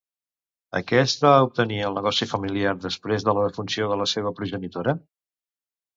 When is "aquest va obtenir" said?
0.79-1.77